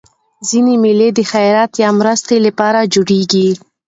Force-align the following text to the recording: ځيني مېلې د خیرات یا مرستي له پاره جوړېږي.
ځيني 0.47 0.75
مېلې 0.83 1.09
د 1.13 1.19
خیرات 1.31 1.71
یا 1.83 1.89
مرستي 1.99 2.37
له 2.45 2.51
پاره 2.59 2.81
جوړېږي. 2.93 3.49